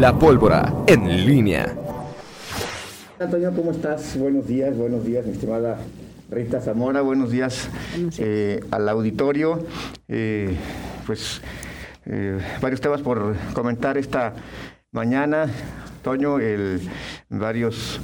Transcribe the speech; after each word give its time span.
La 0.00 0.18
pólvora 0.18 0.72
en 0.86 1.26
línea. 1.26 1.76
Antonio, 3.18 3.52
¿cómo 3.54 3.70
estás? 3.70 4.16
Buenos 4.16 4.46
días, 4.46 4.74
buenos 4.74 5.04
días, 5.04 5.26
mi 5.26 5.32
estimada 5.32 5.76
Rita 6.30 6.58
Zamora. 6.58 7.02
Buenos 7.02 7.30
días, 7.30 7.68
eh, 8.16 8.64
al 8.70 8.88
auditorio. 8.88 9.66
Eh, 10.08 10.56
pues 11.04 11.42
eh, 12.06 12.38
varios 12.62 12.80
temas 12.80 13.02
por 13.02 13.36
comentar 13.52 13.98
esta 13.98 14.32
mañana. 14.90 15.50
Toño, 16.02 16.38
el, 16.38 16.80
varios, 17.28 18.00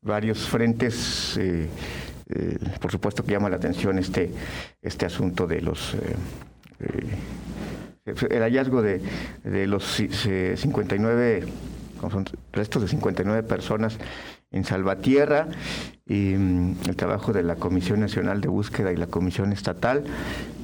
varios 0.00 0.38
frentes. 0.38 1.38
por 2.80 2.90
supuesto 2.90 3.22
que 3.22 3.32
llama 3.32 3.50
la 3.50 3.56
atención 3.56 3.98
este, 3.98 4.30
este 4.80 5.04
asunto 5.04 5.46
de 5.46 5.60
los 5.60 5.94
el 6.78 8.42
hallazgo 8.42 8.82
de, 8.82 9.00
de 9.44 9.66
los 9.66 9.84
59 9.84 11.46
son 12.10 12.24
restos 12.52 12.82
de 12.82 12.88
59 12.88 13.42
personas 13.42 13.98
en 14.52 14.64
Salvatierra 14.64 15.48
y 16.06 16.34
mm, 16.36 16.76
el 16.88 16.96
trabajo 16.96 17.32
de 17.32 17.42
la 17.42 17.56
Comisión 17.56 18.00
Nacional 18.00 18.40
de 18.40 18.48
Búsqueda 18.48 18.92
y 18.92 18.96
la 18.96 19.06
Comisión 19.06 19.52
Estatal. 19.52 20.04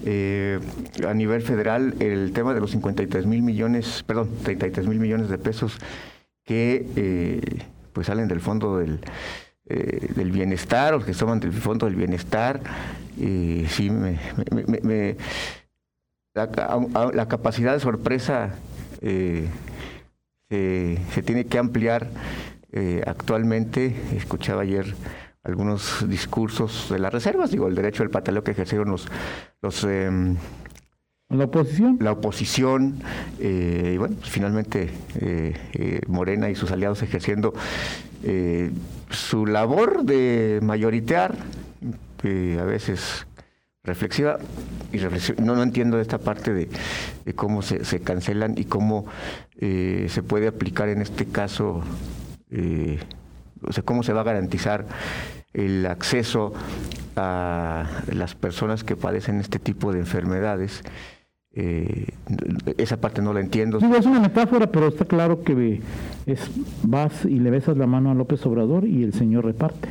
Eh, 0.04 0.60
a 1.06 1.14
nivel 1.14 1.42
federal, 1.42 1.95
el 2.01 2.32
tema 2.32 2.54
de 2.54 2.60
los 2.60 2.70
53 2.73 3.26
mil 3.26 3.42
millones, 3.42 4.04
perdón, 4.06 4.30
33 4.42 4.87
mil 4.87 4.98
millones 4.98 5.29
de 5.29 5.38
pesos 5.38 5.79
que 6.45 6.87
eh, 6.96 7.40
pues 7.92 8.06
salen 8.06 8.29
del 8.29 8.40
fondo 8.40 8.79
del, 8.79 9.01
eh, 9.66 10.09
del 10.15 10.32
bienestar 10.32 10.95
o 10.95 11.04
que 11.04 11.12
toman 11.12 11.40
del 11.40 11.52
fondo 11.52 11.87
del 11.87 11.95
bienestar, 11.95 12.60
sí 13.16 13.90
me, 13.90 14.18
me, 14.82 15.16
la, 16.34 17.27
capacidad 17.28 17.74
de 17.74 17.80
sorpresa 17.80 18.54
se 19.00 19.48
tiene 21.24 21.46
que 21.46 21.59
ampliar 21.59 22.09
eh, 22.73 23.02
actualmente. 23.07 23.95
Escuchaba 24.16 24.62
ayer 24.62 24.95
algunos 25.45 26.09
discursos 26.09 26.88
de 26.90 26.98
las 26.98 27.12
reservas, 27.12 27.51
digo, 27.51 27.68
el 27.68 27.74
derecho 27.74 28.02
del 28.02 28.10
pataleo 28.10 28.42
que 28.42 28.52
ejercieron 28.52 28.90
los... 28.90 29.09
los 29.60 29.84
em, 29.84 30.37
¿La 31.29 31.45
oposición? 31.45 31.98
La 32.01 32.12
oposición, 32.12 32.96
eh, 33.40 33.92
y 33.95 33.96
bueno, 33.96 34.16
pues 34.18 34.29
finalmente 34.29 34.90
eh, 35.18 36.01
Morena 36.07 36.51
y 36.51 36.54
sus 36.54 36.70
aliados 36.70 37.02
ejerciendo 37.02 37.54
su 39.09 39.46
labor 39.46 40.04
de 40.04 40.60
mayoritear, 40.62 41.35
a 42.23 42.64
veces 42.64 43.26
reflexiva 43.85 44.38
y 44.93 44.99
no, 45.43 45.57
no 45.57 45.63
entiendo 45.63 45.99
esta 46.01 46.19
parte 46.19 46.52
de, 46.52 46.69
cómo 47.35 47.63
se, 47.63 48.01
cancelan 48.01 48.55
y 48.57 48.65
cómo 48.65 49.07
eh, 49.59 50.07
se 50.09 50.23
puede 50.23 50.49
aplicar 50.49 50.88
en 50.88 51.02
este 51.02 51.27
caso, 51.27 51.83
eh, 52.51 53.01
o 53.63 53.73
sea, 53.73 53.83
cómo 53.83 54.03
se 54.03 54.13
va 54.13 54.21
a 54.21 54.25
garantizar 54.25 54.87
el 55.53 55.87
acceso 55.87 56.53
a 57.16 57.87
las 58.13 58.35
personas 58.35 58.85
que 58.85 58.97
padecen 58.97 59.41
este 59.41 59.59
tipo 59.59 59.93
de 59.93 60.01
enfermedades. 60.01 60.83
Eh, 61.55 62.07
esa 62.79 62.99
parte 62.99 63.21
no 63.21 63.33
la 63.35 63.41
entiendo. 63.41 63.79
es 63.79 64.06
una 64.06 64.21
metáfora, 64.21 64.69
pero 64.69 64.88
está 64.88 65.05
claro 65.05 65.43
que 65.43 65.83
es, 66.25 66.50
vas 66.83 67.25
y 67.25 67.41
le 67.41 67.50
besas 67.50 67.77
la 67.77 67.87
mano 67.87 68.10
a 68.10 68.15
López 68.15 68.44
Obrador 68.47 68.87
y 68.87 69.03
el 69.03 69.12
señor 69.12 69.44
reparte. 69.44 69.88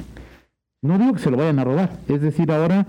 No 0.82 0.98
digo 0.98 1.14
que 1.14 1.20
se 1.20 1.30
lo 1.30 1.38
vayan 1.38 1.60
a 1.60 1.64
robar, 1.64 2.00
es 2.08 2.22
decir, 2.22 2.52
ahora 2.52 2.88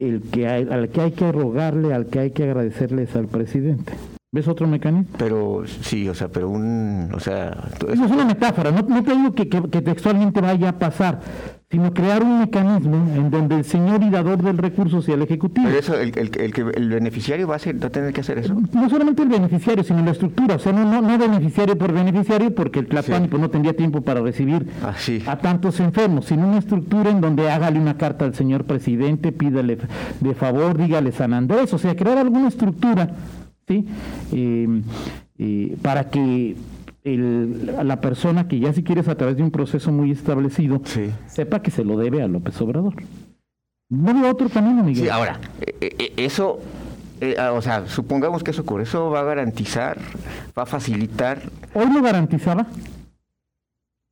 el 0.00 0.22
que 0.22 0.48
al 0.48 0.88
que 0.88 1.00
hay 1.00 1.12
que 1.12 1.30
rogarle, 1.30 1.94
al 1.94 2.06
que 2.06 2.18
hay 2.18 2.30
que 2.32 2.44
agradecerle 2.44 3.04
es 3.04 3.14
al 3.14 3.28
presidente. 3.28 3.92
¿Ves 4.32 4.46
otro 4.46 4.66
mecanismo? 4.66 5.12
Pero 5.18 5.64
sí, 5.66 6.08
o 6.08 6.14
sea, 6.14 6.28
pero 6.28 6.48
un, 6.48 7.10
o 7.12 7.18
sea... 7.18 7.68
Eso 7.88 8.04
es 8.04 8.10
una 8.10 8.24
metáfora, 8.24 8.70
no, 8.70 8.84
te 9.02 9.14
digo 9.14 9.34
que, 9.34 9.44
textualmente 9.82 10.40
vaya 10.40 10.68
a 10.68 10.78
pasar, 10.78 11.20
sino 11.70 11.94
crear 11.94 12.22
un 12.22 12.40
mecanismo 12.40 12.96
en 13.14 13.30
donde 13.30 13.56
el 13.56 13.64
señor 13.64 14.02
y 14.02 14.10
dador 14.10 14.42
del 14.42 14.58
recurso 14.58 15.02
sea 15.02 15.14
el 15.14 15.22
ejecutivo. 15.22 15.66
Pero 15.68 15.78
eso, 15.78 15.94
el, 15.94 16.12
el, 16.18 16.30
que 16.30 16.62
el 16.62 16.88
beneficiario 16.88 17.46
va 17.46 17.56
a, 17.56 17.58
va 17.58 17.86
a 17.86 17.90
tener 17.90 18.12
que 18.12 18.22
hacer 18.22 18.38
eso. 18.38 18.56
No 18.72 18.90
solamente 18.90 19.22
el 19.22 19.28
beneficiario, 19.28 19.84
sino 19.84 20.04
la 20.04 20.10
estructura, 20.10 20.56
o 20.56 20.58
sea, 20.58 20.72
no, 20.72 21.00
no, 21.00 21.18
beneficiario 21.18 21.78
por 21.78 21.92
beneficiario, 21.92 22.52
porque 22.54 22.80
el 22.80 22.88
Tlapani 22.88 23.28
no 23.28 23.50
tendría 23.50 23.74
tiempo 23.74 24.00
para 24.00 24.20
recibir 24.20 24.66
ah, 24.82 24.94
a 25.26 25.38
tantos 25.38 25.78
enfermos, 25.78 26.24
sino 26.26 26.48
una 26.48 26.58
estructura 26.58 27.10
en 27.10 27.20
donde 27.20 27.48
hágale 27.48 27.78
una 27.78 27.96
carta 27.96 28.24
al 28.24 28.34
señor 28.34 28.64
presidente, 28.64 29.30
pídale 29.30 29.78
de 30.20 30.34
favor, 30.34 30.76
dígale 30.76 31.12
San 31.12 31.32
Andrés, 31.34 31.72
o 31.72 31.78
sea, 31.78 31.94
crear 31.94 32.18
alguna 32.18 32.48
estructura 32.48 33.14
Em, 34.32 34.82
eh, 35.38 35.76
para 35.80 36.10
que 36.10 36.56
la 37.04 38.00
persona 38.00 38.46
que 38.46 38.58
ya 38.58 38.72
si 38.72 38.82
quieres 38.82 39.08
a 39.08 39.16
través 39.16 39.36
de 39.36 39.42
un 39.42 39.50
proceso 39.50 39.90
muy 39.90 40.10
establecido 40.10 40.82
sepa 41.26 41.62
que 41.62 41.70
se 41.70 41.84
lo 41.84 41.96
debe 41.96 42.22
a 42.22 42.28
López 42.28 42.60
Obrador. 42.60 42.94
No 43.88 44.10
hay 44.10 44.30
otro 44.30 44.48
camino, 44.48 44.84
Miguel. 44.84 45.04
Sí, 45.04 45.08
ahora, 45.08 45.40
eh, 45.60 45.96
eh, 45.98 46.12
eso, 46.16 46.60
ah, 47.38 47.52
o 47.52 47.60
sea, 47.62 47.86
supongamos 47.88 48.44
que 48.44 48.52
eso 48.52 48.62
ocurre, 48.62 48.84
eso 48.84 49.10
va 49.10 49.20
a 49.20 49.24
garantizar, 49.24 49.98
va 50.56 50.62
a 50.62 50.66
facilitar. 50.66 51.42
¿Hoy 51.74 51.92
lo 51.92 52.00
garantizaba? 52.00 52.66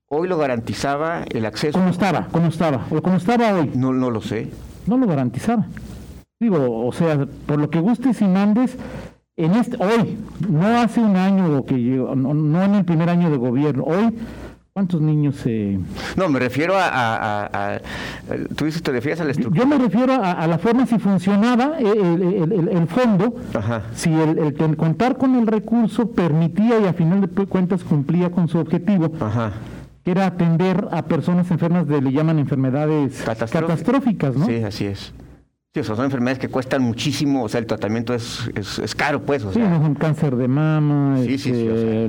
Hoy 0.08 0.26
lo 0.26 0.38
garantizaba 0.38 1.24
el 1.30 1.44
acceso. 1.44 1.78
¿Cómo 1.78 1.90
estaba? 1.90 2.28
¿Cómo 2.32 2.48
estaba? 2.48 2.86
¿O 2.90 3.02
cómo 3.02 3.18
estaba 3.18 3.52
hoy? 3.52 3.70
No, 3.74 3.92
no 3.92 4.10
lo 4.10 4.22
sé. 4.22 4.50
No 4.86 4.96
lo 4.96 5.06
garantizaba. 5.06 5.66
Digo, 6.40 6.86
o 6.86 6.92
sea, 6.92 7.26
por 7.46 7.58
lo 7.58 7.68
que 7.68 7.78
gustes 7.78 8.20
y 8.22 8.24
mandes, 8.24 8.76
en 9.38 9.54
este, 9.54 9.76
hoy, 9.78 10.18
no 10.48 10.66
hace 10.80 11.00
un 11.00 11.16
año 11.16 11.64
que 11.64 11.74
no, 11.76 12.62
en 12.62 12.74
el 12.74 12.84
primer 12.84 13.08
año 13.08 13.30
de 13.30 13.36
gobierno, 13.36 13.84
hoy, 13.84 14.12
¿cuántos 14.72 15.00
niños 15.00 15.36
se...? 15.36 15.78
No, 16.16 16.28
me 16.28 16.40
refiero 16.40 16.74
a, 16.76 17.80
tú 18.56 18.64
dices, 18.64 18.82
te 18.82 18.90
refieres 18.90 19.20
a 19.20 19.24
la 19.24 19.30
estructura. 19.30 19.62
Yo 19.62 19.68
me 19.68 19.78
refiero 19.78 20.12
a, 20.12 20.44
la 20.44 20.58
forma 20.58 20.86
si 20.86 20.98
funcionaba 20.98 21.78
el, 21.78 22.88
fondo, 22.88 23.36
si 23.94 24.12
el, 24.12 24.76
contar 24.76 25.16
con 25.16 25.36
el 25.36 25.46
recurso 25.46 26.10
permitía 26.10 26.80
y 26.80 26.86
a 26.86 26.92
final 26.92 27.20
de 27.20 27.28
cuentas 27.46 27.84
cumplía 27.84 28.30
con 28.32 28.48
su 28.48 28.58
objetivo. 28.58 29.12
que 30.04 30.10
era 30.10 30.26
atender 30.26 30.88
a 30.90 31.02
personas 31.02 31.48
enfermas 31.52 31.86
de, 31.86 32.02
le 32.02 32.10
llaman 32.10 32.40
enfermedades 32.40 33.22
catastróficas, 33.22 34.34
¿no? 34.34 34.46
Sí, 34.46 34.56
así 34.64 34.86
es. 34.86 35.12
Sí, 35.74 35.80
o 35.80 35.84
sea, 35.84 35.96
son 35.96 36.06
enfermedades 36.06 36.38
que 36.38 36.48
cuestan 36.48 36.82
muchísimo, 36.82 37.44
o 37.44 37.48
sea, 37.48 37.60
el 37.60 37.66
tratamiento 37.66 38.14
es, 38.14 38.50
es, 38.54 38.94
caro, 38.94 39.20
pues. 39.20 39.44
O 39.44 39.52
sea. 39.52 39.66
Sí, 39.66 39.84
un 39.84 39.94
cáncer 39.94 40.34
de 40.34 40.48
mama, 40.48 41.18
sí, 41.18 41.36
sí, 41.36 41.52
sí, 41.52 41.66
este, 41.68 42.08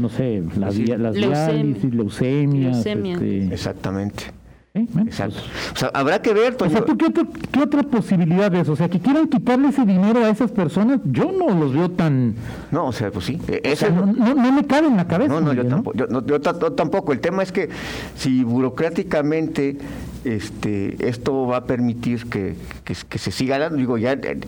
no 0.00 0.08
sé, 0.08 0.42
las, 0.56 0.76
las 0.76 1.14
diálisis, 1.14 1.94
leucemias. 1.94 2.78
Este... 2.78 3.44
Exactamente. 3.46 4.24
Exacto. 4.74 5.38
O 5.74 5.76
sea, 5.76 5.90
habrá 5.92 6.22
que 6.22 6.32
ver. 6.32 6.56
O 6.58 6.68
sea, 6.68 6.82
¿tú 6.84 6.96
qué, 6.96 7.12
qué, 7.12 7.60
otra 7.60 7.82
posibilidad 7.82 8.50
ves? 8.50 8.68
O 8.70 8.74
sea, 8.74 8.88
que 8.88 8.98
quieran 8.98 9.28
quitarle 9.28 9.68
ese 9.68 9.84
dinero 9.84 10.24
a 10.24 10.30
esas 10.30 10.50
personas, 10.50 11.00
yo 11.04 11.30
no 11.30 11.50
los 11.54 11.74
veo 11.74 11.90
tan. 11.90 12.34
No, 12.70 12.86
o 12.86 12.92
sea, 12.92 13.10
pues 13.10 13.26
sí. 13.26 13.38
no, 13.94 14.34
no, 14.34 14.52
me 14.52 14.64
cabe 14.64 14.88
en 14.88 14.96
la 14.96 15.06
cabeza. 15.06 15.32
No, 15.32 15.40
no, 15.42 15.52
yo, 15.52 15.66
tampoco, 15.66 15.96
yo, 15.96 16.26
yo, 16.26 16.40
tampoco. 16.40 17.12
El 17.12 17.20
tema 17.20 17.42
es 17.42 17.52
que 17.52 17.68
si 18.16 18.42
burocráticamente 18.42 19.76
este, 20.24 21.08
esto 21.08 21.46
va 21.46 21.58
a 21.58 21.64
permitir 21.64 22.28
que, 22.28 22.54
que, 22.84 23.18
se 23.18 23.30
siga 23.30 23.58
dando, 23.58 23.76
digo, 23.78 23.98
ya 23.98 24.20
que, 24.20 24.38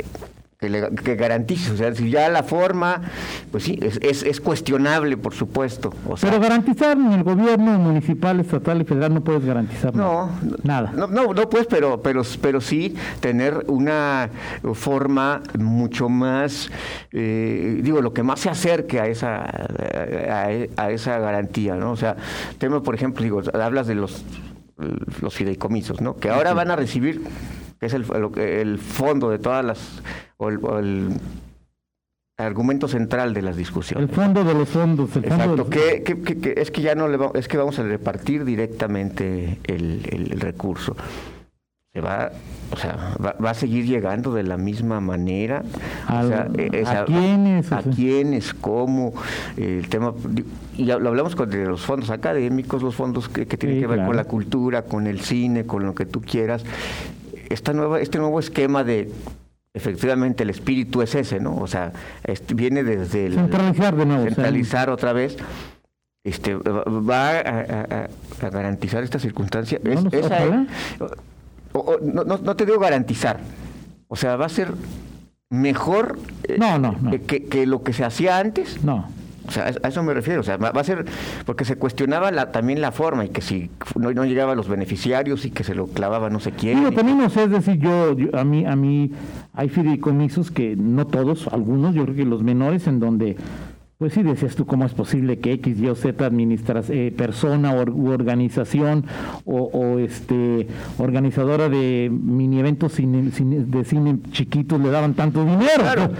que, 0.58 1.16
garantice, 1.16 1.72
o 1.72 1.76
sea, 1.76 1.94
si 1.94 2.10
ya 2.10 2.28
la 2.28 2.42
forma, 2.42 3.02
pues 3.50 3.64
sí, 3.64 3.78
es, 3.82 4.22
es, 4.22 4.40
cuestionable, 4.40 5.16
por 5.16 5.34
supuesto. 5.34 5.92
Pero 6.20 6.40
garantizar 6.40 6.96
en 6.96 7.12
el 7.12 7.22
gobierno 7.22 7.78
municipal, 7.78 8.40
estatal 8.40 8.80
y 8.80 8.84
federal 8.84 9.14
no 9.14 9.22
puedes 9.22 9.44
garantizar 9.44 9.94
no, 9.94 10.30
nada. 10.62 10.92
No, 10.94 11.06
no, 11.06 11.32
no 11.32 11.50
pues, 11.50 11.66
pero, 11.66 12.00
pero, 12.02 12.22
pero 12.40 12.60
sí 12.60 12.94
tener 13.20 13.64
una 13.68 14.30
forma 14.74 15.42
mucho 15.58 16.08
más, 16.08 16.70
eh, 17.12 17.80
digo, 17.82 18.00
lo 18.00 18.12
que 18.12 18.22
más 18.22 18.40
se 18.40 18.50
acerque 18.50 19.00
a 19.00 19.06
esa, 19.06 19.44
a, 19.44 20.48
a 20.76 20.90
esa 20.90 21.18
garantía, 21.18 21.74
¿no? 21.74 21.92
O 21.92 21.96
sea, 21.96 22.16
tema, 22.58 22.82
por 22.82 22.94
ejemplo, 22.94 23.22
digo, 23.22 23.42
hablas 23.52 23.86
de 23.86 23.94
los 23.94 24.24
los 25.20 25.34
fideicomisos, 25.34 26.00
¿no? 26.00 26.16
Que 26.16 26.30
ahora 26.30 26.52
van 26.52 26.70
a 26.70 26.76
recibir, 26.76 27.22
que 27.78 27.86
es 27.86 27.94
el, 27.94 28.04
el 28.36 28.78
fondo 28.78 29.30
de 29.30 29.38
todas 29.38 29.64
las, 29.64 30.02
o 30.36 30.48
el, 30.48 31.10
argumento 32.36 32.88
central 32.88 33.32
de 33.32 33.42
las 33.42 33.56
discusiones. 33.56 34.08
El 34.08 34.14
fondo 34.14 34.42
de 34.42 34.54
los 34.54 34.68
fondos. 34.68 35.14
El 35.16 35.24
Exacto, 35.24 35.70
que, 35.70 36.02
que, 36.02 36.54
es 36.56 36.72
que 36.72 36.82
ya 36.82 36.96
no 36.96 37.06
le 37.06 37.16
vamos, 37.16 37.36
es 37.36 37.46
que 37.46 37.56
vamos 37.56 37.78
a 37.78 37.84
repartir 37.84 38.44
directamente 38.44 39.60
el, 39.64 40.02
el 40.10 40.40
recurso 40.40 40.96
se 41.94 42.00
va, 42.00 42.32
o 42.72 42.76
sea, 42.76 43.16
va, 43.24 43.50
a 43.50 43.54
seguir 43.54 43.86
llegando 43.86 44.34
de 44.34 44.42
la 44.42 44.56
misma 44.56 44.98
manera. 44.98 45.62
E, 46.58 46.82
¿A 46.84 47.04
quiénes? 47.04 47.70
¿A 47.70 47.82
quiénes? 47.84 48.52
¿Cómo? 48.52 49.14
el 49.56 49.88
tema, 49.88 50.12
y 50.76 50.86
lo 50.86 51.08
hablamos 51.08 51.36
con 51.36 51.48
los 51.64 51.82
fondos 51.82 52.10
académicos, 52.10 52.82
los 52.82 52.96
fondos 52.96 53.28
que, 53.28 53.46
tienen 53.46 53.78
que 53.78 53.86
ver 53.86 54.04
con 54.04 54.16
la 54.16 54.24
cultura, 54.24 54.82
con 54.82 55.06
el 55.06 55.20
cine, 55.20 55.66
con 55.66 55.86
lo 55.86 55.94
que 55.94 56.04
tú 56.04 56.20
quieras. 56.20 56.64
Esta 57.48 57.72
nueva, 57.72 58.00
este 58.00 58.18
nuevo 58.18 58.40
esquema 58.40 58.82
de 58.82 59.12
efectivamente 59.72 60.42
el 60.42 60.50
espíritu 60.50 61.00
es 61.00 61.14
ese, 61.14 61.38
¿no? 61.38 61.54
O 61.58 61.68
sea, 61.68 61.92
este, 62.24 62.54
viene 62.54 62.82
desde 62.82 63.26
el 63.26 63.34
centralizar 63.34 63.94
de 63.94 64.04
nuevo, 64.04 64.24
centralizar 64.24 64.90
otra 64.90 65.12
vez. 65.12 65.36
Este, 66.24 66.56
va 66.56 67.38
a, 67.38 68.08
garantizar 68.50 69.04
esta 69.04 69.20
circunstancia. 69.20 69.78
no, 69.84 70.10
no, 72.02 72.56
te 72.56 72.66
digo 72.66 72.78
garantizar, 72.78 73.40
o 74.08 74.16
sea, 74.16 74.36
va 74.36 74.46
a 74.46 74.50
ser 74.50 74.72
mejor 75.50 76.18
eh, 76.44 76.56
no, 76.58 76.78
no, 76.78 76.96
Que, 77.26 77.44
que, 77.44 77.66
lo 77.66 77.82
que 77.82 77.92
se 77.92 78.04
hacía 78.04 78.38
antes. 78.38 78.82
No. 78.84 79.08
O 79.46 79.50
sea, 79.50 79.66
a 79.82 79.88
eso 79.88 80.02
me 80.02 80.14
refiero. 80.14 80.40
O 80.40 80.44
sea, 80.44 80.56
va 80.56 80.68
a 80.68 80.84
ser 80.84 81.04
porque 81.44 81.64
se 81.64 81.76
cuestionaba 81.76 82.30
la, 82.30 82.50
también 82.50 82.80
la 82.80 82.92
forma 82.92 83.24
y 83.26 83.28
que 83.28 83.42
si 83.42 83.70
no, 83.94 84.12
no 84.12 84.24
llegaba 84.24 84.52
a 84.52 84.54
los 84.54 84.68
beneficiarios 84.68 85.44
y 85.44 85.50
que 85.50 85.64
se 85.64 85.74
lo 85.74 85.86
clavaba 85.86 86.30
no 86.30 86.40
sé 86.40 86.52
quién. 86.52 86.78
Digo, 86.78 86.92
también 86.92 87.18
no 87.18 87.28
sé, 87.28 87.44
es 87.44 87.50
decir, 87.50 87.78
yo, 87.78 88.16
a 88.32 88.44
mí, 88.44 88.64
a 88.64 88.74
mí 88.74 89.12
hay 89.52 89.68
fideicomisos 89.68 90.50
que 90.50 90.76
no 90.76 91.06
todos, 91.06 91.48
algunos, 91.48 91.94
yo 91.94 92.04
creo 92.04 92.16
que 92.16 92.24
los 92.24 92.42
menores 92.42 92.86
en 92.86 93.00
donde 93.00 93.36
pues 94.04 94.12
sí, 94.12 94.22
decías 94.22 94.54
tú, 94.54 94.66
¿cómo 94.66 94.84
es 94.84 94.92
posible 94.92 95.38
que 95.38 95.52
X, 95.52 95.80
Y 95.80 95.88
o 95.88 95.94
Z 95.94 96.30
eh, 96.90 97.14
persona 97.16 97.74
u 97.74 98.10
organización 98.10 99.06
o, 99.46 99.98
este 99.98 100.66
organizadora 100.98 101.70
de 101.70 102.10
mini 102.12 102.60
eventos 102.60 102.98
de 102.98 103.84
cine 103.84 104.18
chiquitos 104.30 104.78
le 104.78 104.90
daban 104.90 105.14
tanto 105.14 105.42
dinero? 105.42 106.10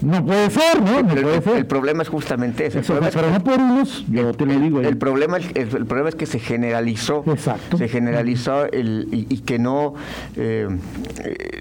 no, 0.00 0.26
puede 0.26 0.50
ser, 0.50 0.82
¿no? 0.82 1.54
el, 1.54 1.66
problema 1.66 2.02
es 2.02 2.08
justamente 2.08 2.66
ese. 2.66 2.80
pero 2.80 3.30
no 3.30 3.44
por 3.44 3.60
unos, 3.60 4.04
yo 4.10 4.32
te 4.34 4.44
lo 4.44 4.58
digo. 4.58 4.80
El, 4.80 4.98
problema, 4.98 5.36
el, 5.36 5.68
problema 5.86 6.08
es 6.08 6.16
que 6.16 6.26
se 6.26 6.40
generalizó. 6.40 7.22
Exacto. 7.28 7.78
Se 7.78 7.86
generalizó 7.86 8.64
el, 8.72 9.06
y, 9.12 9.38
que 9.42 9.60
no, 9.60 9.94
eh, 10.34 10.66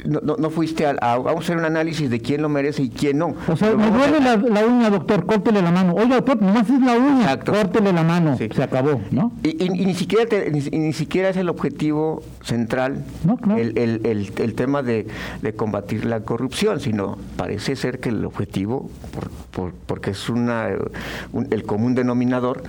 no, 0.05 0.37
no, 0.39 0.49
fuiste 0.49 0.87
a, 0.87 0.95
Vamos 1.17 1.35
a 1.35 1.39
hacer 1.43 1.57
un 1.57 1.65
análisis 1.65 2.09
de 2.09 2.19
quién 2.19 2.41
lo 2.41 2.49
merece 2.49 2.81
y 2.81 2.89
quién 2.89 3.19
no. 3.19 3.35
O 3.47 3.55
sea, 3.55 3.75
me 3.75 3.91
duele 3.91 4.19
la, 4.21 4.37
la 4.37 4.65
uña, 4.65 4.89
doctor 4.89 5.27
córtele 5.51 5.61
la 5.61 5.71
mano. 5.71 5.93
Oiga, 5.95 6.15
doctor, 6.15 6.41
nomás 6.41 6.69
es 6.69 6.81
la 6.81 6.97
uña, 6.97 7.39
córtele 7.39 7.93
la 7.93 8.03
mano. 8.03 8.37
Se 8.37 8.63
acabó, 8.63 9.01
¿no? 9.11 9.33
Y, 9.43 9.69
ni, 9.69 9.93
siquiera 9.93 10.25
ni, 10.49 10.93
siquiera 10.93 11.29
es 11.29 11.37
el 11.37 11.49
objetivo 11.49 12.23
central 12.43 13.03
el, 13.57 13.77
el, 13.77 14.31
el, 14.37 14.53
tema 14.55 14.81
de, 14.81 15.07
de, 15.41 15.53
combatir 15.53 16.05
la 16.05 16.21
corrupción, 16.21 16.79
sino 16.79 17.17
parece 17.37 17.75
ser 17.75 17.99
que 17.99 18.09
el 18.09 18.23
objetivo, 18.25 18.89
por, 19.13 19.29
por, 19.51 19.73
porque 19.73 20.11
es 20.11 20.29
una, 20.29 20.69
el 20.69 21.63
común 21.63 21.95
denominador, 21.95 22.63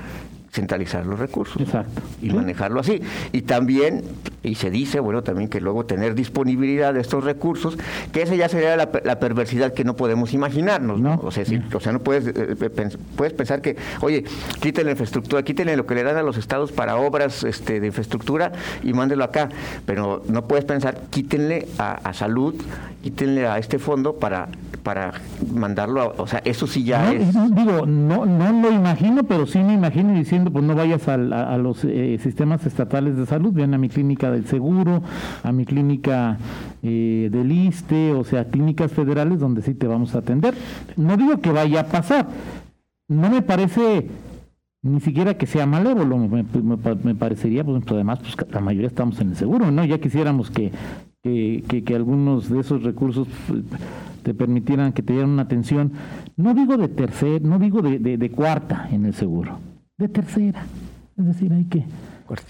centralizar 0.52 1.06
los 1.06 1.19
recursos 1.19 1.61
Exacto. 1.61 2.02
y 2.20 2.31
manejarlo 2.31 2.81
así. 2.81 3.00
Y 3.32 3.43
también, 3.43 4.02
y 4.43 4.56
se 4.56 4.71
dice, 4.71 5.00
bueno, 5.00 5.23
también 5.23 5.49
que 5.49 5.61
luego 5.61 5.87
tener 5.87 6.15
disponibilidad 6.15 6.93
de 6.94 7.00
estos 7.00 7.25
recursos, 7.25 7.79
que 8.12 8.23
esa 8.23 8.35
ya 8.35 8.49
sería 8.49 8.77
la, 8.77 8.91
perversidad 9.21 9.73
que 9.73 9.85
no 9.85 9.94
podemos 9.94 10.33
imaginarnos, 10.33 11.00
¿no? 11.00 11.21
O 11.23 11.31
sea, 11.31 11.44
o 11.75 11.81
sea 11.81 11.93
no 11.93 12.00
puedes, 12.00 12.27
eh, 12.27 12.56
eh, 12.61 12.89
puedes 13.17 13.33
pensar 13.33 13.61
que, 13.62 13.77
oye, 14.00 14.25
quítenle 14.61 14.87
la 14.87 14.91
infraestructura, 14.93 15.43
quítenle 15.43 15.77
lo 15.77 15.87
que 15.87 15.94
le 15.94 16.03
dan 16.03 16.17
a 16.17 16.23
los 16.23 16.37
estados 16.37 16.73
para 16.73 16.97
obras 16.97 17.44
este, 17.44 17.81
de 17.81 17.87
infraestructura 17.87 18.53
y 18.83 18.93
mándelo 18.93 19.25
acá, 19.25 19.49
pero 19.87 20.23
no 20.29 20.47
puedes 20.47 20.65
pensar, 20.65 21.03
quítenle 21.11 21.69
a, 21.79 21.93
a 21.93 22.12
salud, 22.12 22.55
quítenle 23.03 23.47
a 23.47 23.59
este 23.59 23.79
fondo 23.79 24.15
para 24.17 24.49
para 24.82 25.12
mandarlo, 25.52 26.14
o 26.17 26.26
sea, 26.26 26.40
eso 26.44 26.67
sí 26.67 26.84
ya 26.84 27.12
es... 27.12 27.32
Digo, 27.55 27.87
no, 27.87 28.26
no 28.26 28.52
lo 28.52 28.73
imagino, 28.73 29.23
pero 29.25 29.46
sí 29.46 29.58
me 29.58 29.75
imagino 29.75 30.12
diciendo, 30.12 30.50
pues 30.50 30.64
no 30.64 30.75
vayas 30.75 31.08
a, 31.08 31.17
los 31.17 31.84
eh, 31.84 32.19
sistemas 32.23 32.67
estatales 32.67 33.17
de 33.17 33.26
salud, 33.26 33.52
ven 33.52 33.75
a 33.75 33.79
mi 33.79 33.88
clínica 33.88 34.31
del 34.31 34.46
seguro, 34.46 35.02
a 35.43 35.52
mi 35.52 35.64
clínica 35.64 36.38
eh, 36.82 37.29
del 37.31 37.52
ISTE, 37.52 38.12
o 38.12 38.25
sea, 38.25 38.46
clínicas 38.46 38.93
federales 38.93 39.38
donde 39.38 39.62
sí 39.62 39.75
te 39.75 39.87
vamos 39.87 40.14
a 40.14 40.19
atender. 40.19 40.55
No 40.96 41.17
digo 41.17 41.38
que 41.40 41.52
vaya 41.52 41.81
a 41.81 41.87
pasar, 41.87 42.26
no 43.08 43.31
me 43.31 43.43
parece 43.43 44.08
ni 44.82 45.00
siquiera 45.00 45.35
que 45.35 45.46
sea 45.46 45.64
malévolo, 45.64 46.19
me, 46.19 46.44
me, 47.05 47.14
parecería, 47.14 47.62
pues 47.62 47.85
además, 47.87 48.19
pues 48.19 48.37
la 48.50 48.61
mayoría 48.61 48.88
estamos 48.88 49.20
en 49.20 49.31
el 49.31 49.37
seguro, 49.37 49.70
¿no? 49.70 49.85
Ya 49.85 49.99
quisiéramos 49.99 50.50
que, 50.50 50.73
que, 51.23 51.83
que, 51.85 51.95
algunos 51.95 52.49
de 52.49 52.61
esos 52.61 52.83
recursos 52.83 53.29
pues, 53.47 53.63
te 54.23 54.35
permitieran 54.35 54.93
que 54.93 55.03
te 55.03 55.13
dieran 55.13 55.31
una 55.31 55.43
atención, 55.43 55.93
no 56.37 56.53
digo 56.55 56.77
de 56.77 56.89
tercera, 56.89 57.39
no 57.43 57.59
digo 57.59 57.81
de, 57.81 57.99
de, 57.99 58.31
cuarta 58.31 58.89
en 58.91 59.07
el 59.07 59.15
seguro, 59.15 59.59
de 59.99 60.09
tercera. 60.09 60.65
Es 61.17 61.27
decir, 61.27 61.53
hay 61.53 61.65
que 61.67 61.85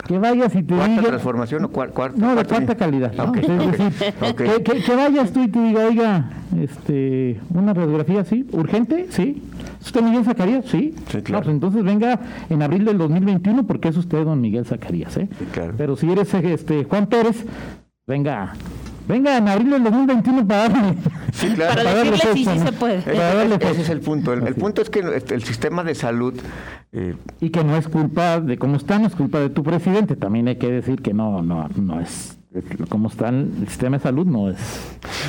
que 0.07 0.19
vayas 0.19 0.55
y 0.55 0.63
te 0.63 0.75
¿Cuarta 0.75 1.03
transformación 1.03 1.65
o 1.65 1.71
cuarta? 1.71 2.13
No, 2.15 2.37
de 2.37 2.45
cuarta 2.45 2.77
calidad. 2.77 3.13
¿no? 3.15 3.35
Es 3.35 3.49
decir, 3.49 3.93
que, 4.65 4.83
que, 4.83 4.95
vayas 4.95 5.33
tú 5.33 5.43
y 5.43 5.49
te 5.49 5.61
diga, 5.61 5.87
oiga, 5.87 6.31
este, 6.61 7.41
una 7.53 7.75
radiografía, 7.75 8.25
sí, 8.25 8.47
urgente, 8.53 9.07
sí. 9.11 9.43
¿Usted 9.81 10.03
Miguel 10.03 10.25
Zacarías? 10.25 10.67
Sí. 10.67 10.95
sí 11.09 11.23
claro. 11.23 11.45
Pues 11.45 11.55
entonces 11.55 11.83
venga 11.83 12.21
en 12.49 12.63
abril 12.63 12.85
del 12.85 12.99
2021 12.99 13.67
porque 13.67 13.89
es 13.89 13.97
usted 13.97 14.25
don 14.25 14.41
Miguel 14.41 14.65
Zacarías. 14.65 15.17
¿eh? 15.17 15.29
Sí, 15.37 15.45
claro. 15.47 15.75
Pero 15.77 15.97
si 15.97 16.11
eres 16.11 16.33
este 16.33 16.85
Juan 16.85 17.09
Pérez, 17.09 17.45
venga 18.07 18.55
Venga, 19.09 19.37
en 19.37 19.49
abril 19.49 19.71
del 19.71 19.85
2021 19.85 20.47
para 20.47 20.69
darle. 20.69 20.97
Sí, 21.33 21.49
claro. 21.55 21.75
Para, 21.75 21.95
decirle 21.95 22.33
sí, 22.35 22.45
sí 22.45 22.59
se 22.59 22.73
puede. 22.73 22.99
Ese, 22.99 23.83
es 23.83 23.89
el 23.89 24.01
punto. 24.01 24.33
El, 24.33 24.55
punto 24.55 24.83
es 24.83 24.91
que 24.91 25.01
el, 25.01 25.43
sistema 25.43 25.83
de 25.83 25.95
salud. 25.95 26.35
Eh, 26.93 27.17
y 27.41 27.51
que 27.51 27.65
no 27.65 27.77
es 27.77 27.89
culpa 27.89 28.39
de 28.39 28.59
cómo 28.59 28.77
está, 28.77 28.99
no 28.99 29.07
es 29.07 29.15
culpa 29.15 29.41
de 29.41 29.49
tu 29.49 29.63
presidente. 29.63 30.15
También 30.15 30.47
hay 30.49 30.57
que 30.57 30.71
decir 30.71 31.01
que 31.03 31.15
no, 31.15 31.43
no, 31.43 31.69
no 31.75 32.01
es. 32.01 32.39
Como 32.91 33.09
está 33.09 33.31
el 33.31 33.67
sistema 33.67 33.97
de 33.97 34.03
salud, 34.03 34.27
no 34.27 34.51
es. 34.51 34.59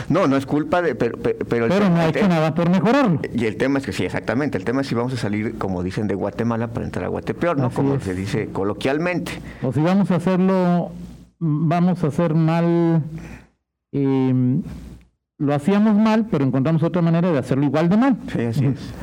No, 0.09 0.27
no 0.27 0.35
es 0.35 0.45
culpa 0.45 0.81
de. 0.81 0.93
Pero, 0.93 1.17
pero, 1.17 1.67
no 1.67 1.95
ha 1.95 2.09
hecho 2.09 2.27
nada 2.27 2.53
por 2.53 2.69
mejorarlo. 2.69 3.21
Y 3.33 3.45
el 3.45 3.55
tema 3.55 3.79
es 3.79 3.85
que 3.85 3.93
sí, 3.93 4.03
exactamente. 4.03 4.57
El 4.57 4.65
tema 4.65 4.81
es 4.81 4.87
si 4.87 4.95
vamos 4.95 5.13
a 5.13 5.17
salir, 5.17 5.57
como 5.57 5.83
dicen, 5.83 6.07
de 6.07 6.15
Guatemala 6.15 6.67
para 6.67 6.85
entrar 6.85 7.05
a 7.05 7.07
Guatepeor, 7.07 7.57
¿no? 7.57 7.69
como 7.69 7.99
se 8.01 8.13
dice 8.13 8.49
coloquialmente. 8.51 9.31
O 9.61 9.71
si 9.71 9.79
vamos 9.79 10.11
a 10.11 10.15
hacerlo. 10.15 10.91
Vamos 11.45 12.03
a 12.03 12.07
hacer 12.07 12.33
mal 12.33 13.03
eh, 13.91 14.61
lo 15.37 15.53
hacíamos 15.53 15.95
mal, 15.95 16.27
pero 16.29 16.45
encontramos 16.45 16.83
otra 16.83 17.01
manera 17.01 17.31
de 17.31 17.37
hacerlo 17.37 17.65
igual 17.65 17.89
de 17.89 17.97
mal. 17.97 18.17
Sí, 18.27 18.41
así 18.41 18.65
es. 18.65 18.93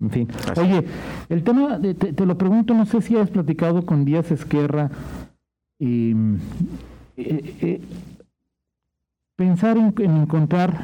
En 0.00 0.10
fin. 0.10 0.28
Oye, 0.56 0.84
el 1.28 1.42
tema, 1.42 1.80
te, 1.80 2.26
lo 2.26 2.38
pregunto, 2.38 2.74
no 2.74 2.86
sé 2.86 3.00
si 3.00 3.16
has 3.16 3.30
platicado 3.30 3.84
con 3.84 4.04
Díaz 4.04 4.30
Esquerra. 4.30 4.90
Em, 5.80 6.36
eh, 7.16 7.54
eh, 7.60 7.80
pensar 9.36 9.76
en, 9.76 9.94
encontrar 9.98 10.80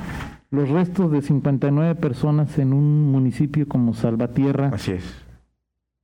los 0.50 0.68
restos 0.68 1.10
de 1.12 1.22
59 1.22 1.94
personas 1.96 2.58
en 2.58 2.72
un 2.72 3.10
municipio 3.10 3.68
como 3.68 3.94
Salvatierra. 3.94 4.70
Así 4.72 4.92
es. 4.92 5.23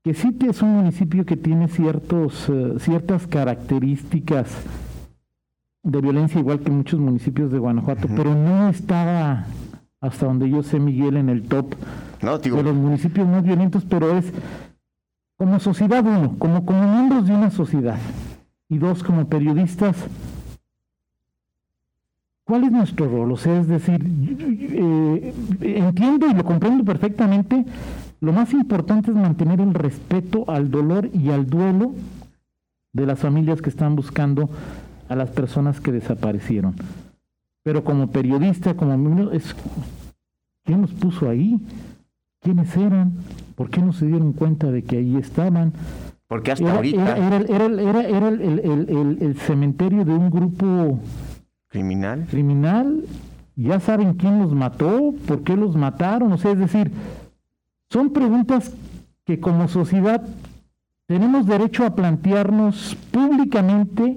Que 0.03 0.15
sí 0.15 0.37
es 0.49 0.63
un 0.63 0.77
municipio 0.77 1.27
que 1.27 1.37
tiene 1.37 1.69
ciertos, 1.69 2.49
eh, 2.49 2.75
ciertas 2.79 3.27
características 3.27 4.49
de 5.83 6.01
violencia 6.01 6.41
igual 6.41 6.61
que 6.61 6.71
muchos 6.71 7.01
municipios 7.01 7.51
de 7.51 7.59
Guanajuato, 7.59 8.09
pero 8.15 8.35
no 8.35 8.69
estaba 8.69 9.47
hasta 10.01 10.27
donde 10.27 10.49
yo 10.49 10.63
sé 10.63 10.79
Miguel 10.79 11.17
en 11.17 11.29
el 11.29 11.43
top 11.43 11.75
de 12.21 12.63
los 12.63 12.75
municipios 12.75 13.27
más 13.27 13.43
violentos, 13.43 13.85
pero 13.85 14.17
es 14.17 14.33
como 15.37 15.59
sociedad 15.59 16.05
uno, 16.05 16.37
como, 16.39 16.65
como 16.65 16.87
miembros 16.93 17.27
de 17.27 17.35
una 17.35 17.51
sociedad 17.51 17.99
y 18.69 18.79
dos 18.79 19.03
como 19.03 19.27
periodistas. 19.27 19.97
¿Cuál 22.45 22.65
es 22.65 22.73
nuestro 22.73 23.09
rol? 23.09 23.33
O 23.33 23.37
sea, 23.37 23.61
es 23.61 23.69
decir, 23.69 24.01
eh, 24.03 25.35
entiendo 25.63 26.27
y 26.27 26.35
lo 26.35 26.45
comprendo 26.45 26.85
perfectamente, 26.85 27.65
lo 28.21 28.33
más 28.33 28.53
importante 28.53 29.11
es 29.11 29.17
mantener 29.17 29.61
el 29.61 29.73
respeto 29.73 30.45
al 30.49 30.71
dolor 30.71 31.09
y 31.13 31.31
al 31.31 31.47
duelo 31.47 31.95
de 32.93 33.07
las 33.07 33.19
familias 33.19 33.63
que 33.63 33.71
están 33.71 33.97
buscando 33.97 34.51
a 35.09 35.17
las 35.17 35.31
personas 35.31 35.81
que 35.81 35.93
desaparecieron. 35.93 36.75
Pero 37.63 37.83
como 37.83 38.11
periodista, 38.11 38.75
como 38.75 39.31
es, 39.33 39.55
¿quién 40.65 40.83
nos 40.83 40.93
puso 40.93 41.29
ahí? 41.29 41.61
¿Quiénes 42.43 42.77
eran? 42.77 43.13
¿Por 43.55 43.71
qué 43.71 43.81
no 43.83 43.93
se 43.93 44.07
dieron 44.07 44.33
cuenta 44.33 44.71
de 44.71 44.83
que 44.83 44.99
ahí 44.99 45.17
estaban? 45.17 45.73
Porque 46.27 46.53
hasta 46.53 46.73
ahorita... 46.73 47.17
Era, 47.17 47.37
era, 47.39 48.03
era 48.03 48.29
el, 48.29 49.19
el, 49.21 49.37
cementerio 49.37 50.05
de 50.05 50.13
un 50.13 50.31
grupo... 50.31 51.01
¿Criminal? 51.69 52.27
Criminal. 52.31 53.05
Ya 53.57 53.81
saben 53.81 54.15
quién 54.15 54.39
los 54.41 54.55
mató, 54.55 55.15
por 55.27 55.43
qué 55.43 55.57
los 55.57 55.77
mataron. 55.77 56.33
O 56.33 56.39
sea, 56.39 56.53
es 56.53 56.59
decir, 56.59 56.91
son 57.91 58.13
preguntas 58.13 58.73
que 59.25 59.41
como 59.41 59.69
sociedad 59.69 60.23
tenemos 61.07 61.47
derecho 61.47 61.85
a 61.85 61.95
plantearnos 61.95 62.97
públicamente 63.11 64.17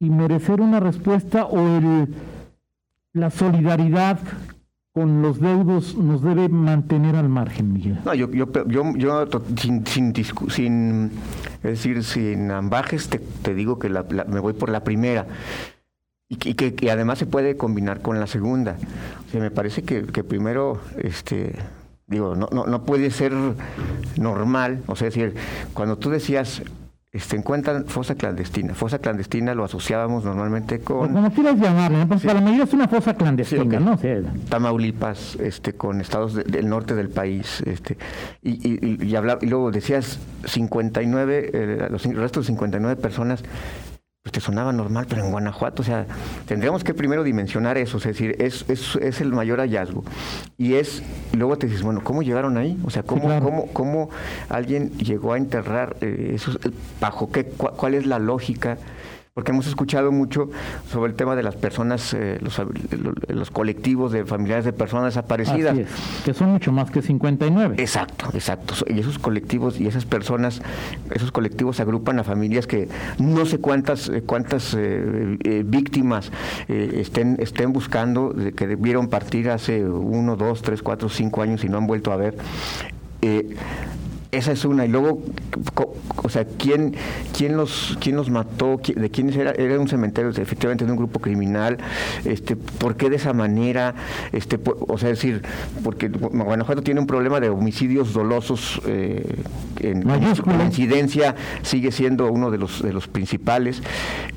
y 0.00 0.10
merecer 0.10 0.60
una 0.60 0.78
respuesta 0.78 1.44
o 1.46 1.58
el, 1.58 2.14
la 3.12 3.30
solidaridad 3.30 4.20
con 4.92 5.22
los 5.22 5.40
deudos 5.40 5.96
nos 5.96 6.22
debe 6.22 6.48
mantener 6.48 7.16
al 7.16 7.28
margen, 7.28 7.72
Miguel? 7.72 7.98
No, 8.04 8.14
yo, 8.14 8.30
yo, 8.30 8.48
yo, 8.66 8.96
yo 8.96 9.28
sin, 9.56 9.86
sin, 9.86 10.12
sin, 10.14 11.10
es 11.56 11.62
decir, 11.62 12.02
sin 12.04 12.50
ambajes, 12.50 13.08
te, 13.08 13.54
digo 13.54 13.78
que 13.78 13.88
la, 13.88 14.04
me 14.28 14.40
voy 14.40 14.54
por 14.54 14.70
la 14.70 14.82
primera. 14.84 15.26
y 16.28 16.36
que, 16.36 16.90
además 16.90 17.18
se 17.18 17.26
puede 17.26 17.56
combinar 17.56 18.02
con 18.02 18.18
la 18.18 18.26
segunda. 18.26 18.76
O 19.26 19.30
sea, 19.30 19.40
me 19.40 19.50
parece 19.50 19.82
que, 19.82 20.04
que 20.04 20.24
primero, 20.24 20.80
este, 20.96 21.54
digo, 22.08 22.34
no, 22.34 22.48
no, 22.52 22.66
no 22.66 22.82
puede 22.82 23.10
ser 23.10 23.32
normal, 24.16 24.82
o 24.86 24.96
sea, 24.96 25.06
decir, 25.06 25.34
cuando 25.74 25.98
tú 25.98 26.10
decías 26.10 26.62
este, 27.10 27.36
encuentran 27.36 27.86
fosa 27.86 28.16
clandestina. 28.16 28.74
Fosa 28.74 28.98
clandestina 28.98 29.54
lo 29.54 29.64
asociábamos 29.64 30.24
normalmente 30.24 30.80
con... 30.80 31.12
como 31.12 31.30
quieras 31.32 31.58
llamarle, 31.58 32.04
pues 32.06 32.22
para 32.22 32.40
mayoría 32.40 32.64
es 32.64 32.72
una 32.74 32.86
fosa 32.86 33.14
clandestina, 33.14 33.80
¿no? 33.80 33.98
Tamaulipas, 34.50 35.36
este, 35.36 35.72
con 35.72 36.02
estados 36.02 36.34
del 36.34 36.68
norte 36.68 36.94
del 36.94 37.08
país, 37.08 37.62
este, 37.66 37.96
y, 38.42 38.50
y, 38.50 38.98
y, 39.00 39.16
y 39.16 39.46
luego 39.46 39.70
decías 39.70 40.18
59, 40.44 41.50
eh, 41.52 41.88
los 41.90 42.04
restos 42.04 42.44
de 42.44 42.48
59 42.48 43.00
personas 43.00 43.42
pues 44.28 44.32
te 44.32 44.40
sonaba 44.40 44.72
normal, 44.72 45.06
pero 45.08 45.24
en 45.24 45.30
Guanajuato, 45.30 45.80
o 45.80 45.84
sea, 45.84 46.04
tendríamos 46.46 46.84
que 46.84 46.92
primero 46.92 47.24
dimensionar 47.24 47.78
eso, 47.78 47.96
es 47.96 48.04
decir, 48.04 48.36
es, 48.38 48.66
es, 48.68 48.96
es 48.96 49.22
el 49.22 49.32
mayor 49.32 49.58
hallazgo. 49.58 50.04
Y 50.58 50.74
es, 50.74 51.02
luego 51.32 51.56
te 51.56 51.66
dices, 51.66 51.82
bueno, 51.82 52.02
¿cómo 52.04 52.22
llegaron 52.22 52.58
ahí? 52.58 52.78
O 52.84 52.90
sea, 52.90 53.02
¿cómo, 53.02 53.40
cómo, 53.40 53.68
cómo 53.72 54.10
alguien 54.50 54.90
llegó 54.98 55.32
a 55.32 55.38
enterrar 55.38 55.96
eh, 56.02 56.32
eso? 56.34 56.52
¿Bajo 57.00 57.32
qué? 57.32 57.46
¿Cuál 57.46 57.94
es 57.94 58.04
la 58.04 58.18
lógica? 58.18 58.76
Porque 59.38 59.52
hemos 59.52 59.68
escuchado 59.68 60.10
mucho 60.10 60.50
sobre 60.90 61.12
el 61.12 61.16
tema 61.16 61.36
de 61.36 61.44
las 61.44 61.54
personas, 61.54 62.12
eh, 62.12 62.40
los, 63.28 63.50
colectivos 63.52 64.10
de 64.10 64.24
familiares 64.24 64.64
de 64.64 64.72
personas 64.72 65.14
desaparecidas. 65.14 65.78
que 66.24 66.34
son 66.34 66.50
mucho 66.50 66.72
más 66.72 66.90
que 66.90 67.02
59. 67.02 67.76
Exacto, 67.78 68.30
exacto. 68.34 68.74
Y 68.88 68.98
esos 68.98 69.20
colectivos 69.20 69.78
y 69.78 69.86
esas 69.86 70.06
personas, 70.06 70.60
esos 71.12 71.30
colectivos 71.30 71.78
agrupan 71.78 72.18
a 72.18 72.24
familias 72.24 72.66
que 72.66 72.88
no 73.20 73.46
sé 73.46 73.60
cuántas 73.60 74.08
eh, 74.08 74.24
cuántas 74.26 74.74
eh, 74.76 75.62
víctimas 75.64 76.32
estén, 76.66 77.36
estén 77.38 77.72
buscando, 77.72 78.34
que 78.56 78.66
debieron 78.66 79.06
partir 79.06 79.50
hace 79.50 79.84
uno, 79.84 80.34
dos, 80.34 80.62
tres, 80.62 80.82
cuatro, 80.82 81.08
cinco 81.08 81.42
años 81.42 81.62
y 81.62 81.68
no 81.68 81.78
han 81.78 81.86
vuelto 81.86 82.10
a 82.10 82.16
ver. 82.16 82.34
Esa 84.30 84.52
es 84.52 84.64
una. 84.64 84.84
Y 84.84 84.88
luego, 84.88 85.22
o 86.22 86.28
sea, 86.28 86.44
¿quién, 86.44 86.94
quién, 87.36 87.56
los, 87.56 87.96
quién 88.00 88.16
los 88.16 88.30
mató? 88.30 88.80
¿De 88.94 89.10
quiénes 89.10 89.36
era? 89.36 89.52
Era 89.52 89.78
un 89.80 89.88
cementerio, 89.88 90.30
efectivamente, 90.30 90.84
de 90.84 90.90
un 90.90 90.98
grupo 90.98 91.20
criminal. 91.20 91.78
Este, 92.24 92.56
¿Por 92.56 92.96
qué 92.96 93.08
de 93.08 93.16
esa 93.16 93.32
manera? 93.32 93.94
Este, 94.32 94.58
o 94.64 94.98
sea, 94.98 95.10
es 95.10 95.18
decir, 95.18 95.42
porque 95.82 96.08
Guanajuato 96.08 96.82
tiene 96.82 97.00
un 97.00 97.06
problema 97.06 97.40
de 97.40 97.48
homicidios 97.48 98.12
dolosos. 98.12 98.80
Eh, 98.86 99.24
en, 99.80 100.06
la 100.06 100.64
incidencia 100.64 101.34
sigue 101.62 101.92
siendo 101.92 102.30
uno 102.30 102.50
de 102.50 102.58
los, 102.58 102.82
de 102.82 102.92
los 102.92 103.08
principales. 103.08 103.82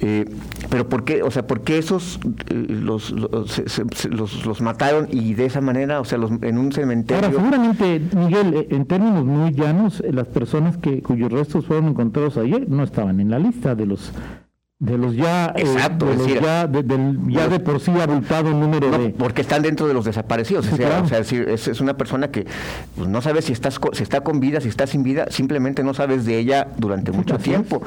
Eh, 0.02 0.26
pero 0.70 0.88
¿por 0.88 1.04
qué? 1.04 1.24
O 1.24 1.32
sea, 1.32 1.46
¿por 1.48 1.62
qué 1.62 1.78
esos 1.78 2.20
eh, 2.50 2.66
los, 2.70 3.12
los, 3.12 4.46
los, 4.46 4.62
mataron 4.62 5.08
y 5.12 5.34
de 5.34 5.46
esa 5.46 5.62
manera? 5.62 6.00
O 6.00 6.06
sea, 6.06 6.18
los, 6.18 6.32
en 6.42 6.58
un 6.58 6.72
cementerio. 6.72 7.26
Ahora, 7.26 7.38
seguramente, 7.38 8.02
Miguel, 8.16 8.54
eh, 8.54 8.68
en 8.70 8.86
términos 8.86 9.26
muy 9.26 9.52
llanos, 9.52 9.81
eh, 9.90 10.12
las 10.14 10.28
personas 10.28 10.78
que 10.78 11.02
cuyos 11.02 11.32
restos 11.32 11.66
fueron 11.66 11.90
encontrados 11.90 12.38
ayer 12.38 12.70
no 12.70 12.84
estaban 12.84 13.20
en 13.20 13.30
la 13.30 13.40
lista 13.40 13.76
de 13.76 13.86
los 13.86 14.12
de 14.82 14.98
los 14.98 15.16
ya 15.16 15.54
eh, 15.56 15.62
Exacto, 15.62 16.08
ya, 16.42 16.66
del, 16.66 17.20
ya 17.28 17.48
de 17.48 17.60
por 17.60 17.80
sí 17.80 17.92
abultado 17.92 18.50
número 18.50 18.90
de 18.90 19.10
porque 19.10 19.42
están 19.42 19.62
dentro 19.62 19.88
de 19.88 19.94
los 19.94 20.06
desaparecidos 20.06 20.68
o 20.74 20.76
sea, 20.76 21.20
es, 21.20 21.82
una 21.82 21.98
persona 21.98 22.32
que 22.32 22.48
pues, 22.96 23.08
no 23.08 23.22
sabe 23.22 23.44
si 23.44 23.54
estás 23.54 23.80
si 23.94 24.02
está 24.02 24.22
con 24.22 24.40
vida 24.40 24.60
si 24.60 24.70
está 24.70 24.88
sin 24.88 25.04
vida 25.04 25.28
simplemente 25.30 25.84
no 25.84 25.94
sabes 25.94 26.26
de 26.26 26.40
ella 26.40 26.68
durante 26.78 27.12
mucho 27.12 27.38
tiempo. 27.38 27.84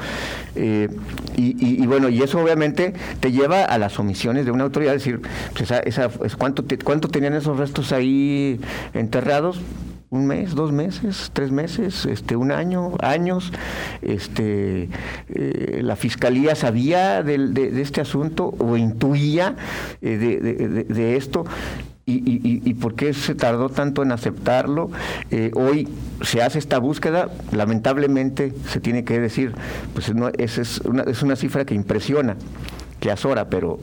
eh, 0.55 0.87
y, 1.35 1.85
bueno 1.85 2.07
y 2.07 2.21
eso 2.21 2.39
obviamente 2.41 2.93
te 3.19 3.33
lleva 3.33 3.65
a 3.65 3.77
las 3.77 3.99
omisiones 3.99 4.45
de 4.45 4.51
una 4.51 4.63
autoridad 4.63 4.93
decir 4.93 5.21
pues, 5.53 5.69
esa, 5.71 6.09
cuánto 6.37 6.63
cuánto 6.81 7.09
tenían 7.09 7.33
esos 7.33 7.57
restos 7.57 7.91
ahí 7.91 8.57
enterrados 8.93 9.59
un 10.15 10.25
mes, 10.25 10.55
dos 10.55 10.71
meses, 10.71 11.29
tres 11.33 11.51
meses, 11.51 12.05
este, 12.05 12.35
un 12.35 12.51
año, 12.51 12.93
años. 13.01 13.51
Este, 14.01 14.89
eh, 15.29 15.81
la 15.83 15.95
fiscalía 15.95 16.55
sabía 16.55 17.23
de, 17.23 17.81
este 17.81 18.01
asunto 18.01 18.53
o 18.57 18.77
intuía 18.77 19.55
eh, 20.01 20.17
de, 20.87 21.17
esto. 21.17 21.45
Y, 22.07 22.73
por 22.75 22.93
qué 22.93 23.13
se 23.13 23.33
tardó 23.33 23.69
tanto 23.69 24.03
en 24.03 24.11
aceptarlo. 24.11 24.91
Eh, 25.31 25.49
hoy 25.55 25.87
se 26.21 26.43
hace 26.43 26.59
esta 26.59 26.77
búsqueda, 26.77 27.29
lamentablemente 27.51 28.53
se 28.69 28.79
tiene 28.79 29.03
que 29.03 29.19
decir, 29.19 29.53
pues 29.93 30.13
no, 30.13 30.29
es, 30.37 30.81
una, 30.81 31.01
es 31.03 31.23
una 31.23 31.35
cifra 31.35 31.65
que 31.65 31.73
impresiona, 31.73 32.35
que 32.99 33.09
azora, 33.09 33.49
pero 33.49 33.79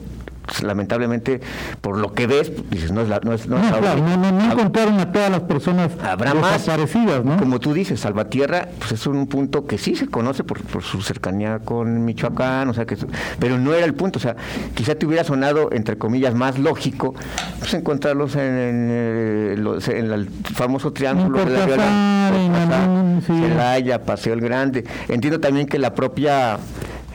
lamentablemente, 0.61 1.41
por 1.81 1.97
lo 1.97 2.13
que 2.13 2.27
ves, 2.27 2.51
dices, 2.69 2.91
no 2.91 3.01
es 3.01 3.09
la. 3.09 3.19
No, 3.23 3.33
es, 3.33 3.47
no, 3.47 3.57
no, 3.57 3.79
no, 3.95 4.31
no, 4.31 4.51
encontraron 4.51 4.99
a 4.99 5.11
todas 5.11 5.31
las 5.31 5.41
personas 5.41 5.91
habrá 6.03 6.33
desaparecidas, 6.33 7.23
¿no? 7.23 7.37
Como 7.37 7.59
tú 7.59 7.73
dices, 7.73 7.99
Salvatierra, 7.99 8.67
pues 8.79 8.91
es 8.91 9.07
un 9.07 9.27
punto 9.27 9.65
que 9.65 9.77
sí 9.77 9.95
se 9.95 10.07
conoce 10.07 10.43
por, 10.43 10.61
su 10.83 11.01
cercanía 11.01 11.59
con 11.59 12.03
Michoacán, 12.05 12.69
o 12.69 12.73
sea, 12.73 12.85
que. 12.85 12.97
Pero 13.39 13.57
no 13.57 13.73
era 13.73 13.85
el 13.85 13.93
punto, 13.93 14.19
o 14.19 14.21
sea, 14.21 14.35
quizá 14.75 14.95
te 14.95 15.05
hubiera 15.05 15.23
sonado, 15.23 15.69
entre 15.71 15.97
comillas, 15.97 16.33
más 16.35 16.59
lógico, 16.59 17.13
pues 17.59 17.73
encontrarlos 17.73 18.35
en, 18.35 18.41
en, 18.41 20.11
el 20.11 20.29
famoso 20.53 20.91
triángulo 20.91 21.45
de 21.45 21.51
la 21.51 21.65
Viola, 21.65 23.21
Celaya, 23.25 24.03
Paseo 24.03 24.33
el 24.33 24.41
Grande. 24.41 24.83
Entiendo 25.07 25.39
también 25.39 25.67
que 25.67 25.79
la 25.79 25.93
propia 25.93 26.57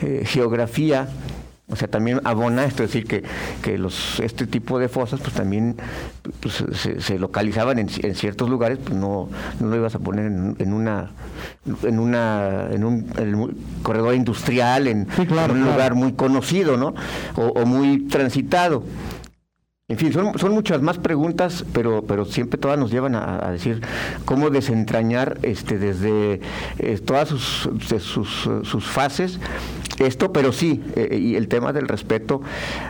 eh, 0.01 0.23
geografía 0.25 1.07
o 1.69 1.75
sea, 1.75 1.87
también 1.87 2.21
abona 2.23 2.65
esto, 2.65 2.83
es 2.83 2.91
decir, 2.91 3.07
que, 3.07 3.23
que 3.61 3.77
los, 3.77 4.19
este 4.19 4.47
tipo 4.47 4.79
de 4.79 4.89
fosas 4.89 5.19
pues 5.19 5.33
también 5.33 5.75
pues, 6.39 6.63
se, 6.99 7.19
localizaban 7.19 7.79
en, 7.79 7.89
ciertos 7.89 8.49
lugares, 8.49 8.79
pues 8.83 8.95
no, 8.95 9.29
no 9.59 9.67
lo 9.67 9.75
ibas 9.75 9.95
a 9.95 9.99
poner 9.99 10.25
en, 10.25 10.73
una 10.73 11.11
en 11.83 11.99
una 11.99 12.67
en 12.71 12.83
un, 12.83 13.55
corredor 13.83 14.15
industrial, 14.15 14.87
en, 14.87 15.07
un 15.17 15.63
lugar 15.63 15.93
muy 15.93 16.13
conocido, 16.13 16.77
¿no? 16.77 16.95
o 17.35 17.65
muy 17.65 18.07
transitado. 18.07 18.83
En 19.89 19.97
fin, 19.97 20.13
son, 20.13 20.37
son, 20.37 20.51
muchas 20.51 20.83
más 20.83 20.99
preguntas, 20.99 21.65
pero, 21.73 22.03
pero 22.03 22.23
siempre 22.23 22.59
todas 22.59 22.77
nos 22.77 22.91
llevan 22.91 23.15
a, 23.15 23.49
decir 23.49 23.81
cómo 24.23 24.51
desentrañar 24.51 25.39
este, 25.41 25.79
desde 25.79 26.41
eh, 26.77 26.99
todas 27.03 27.29
sus, 27.29 27.67
sus, 27.99 28.47
sus, 28.61 28.85
fases 28.85 29.39
esto, 29.99 30.31
pero 30.31 30.51
sí, 30.51 30.81
eh, 30.95 31.17
y 31.19 31.35
el 31.35 31.47
tema 31.47 31.73
del 31.73 31.87
respeto 31.87 32.41